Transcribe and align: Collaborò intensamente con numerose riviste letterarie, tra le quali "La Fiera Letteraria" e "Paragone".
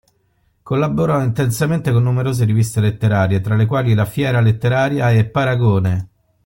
Collaborò 0.63 1.21
intensamente 1.21 1.91
con 1.91 2.01
numerose 2.01 2.43
riviste 2.43 2.81
letterarie, 2.81 3.39
tra 3.39 3.55
le 3.55 3.67
quali 3.67 3.93
"La 3.93 4.05
Fiera 4.05 4.41
Letteraria" 4.41 5.11
e 5.11 5.25
"Paragone". 5.25 6.09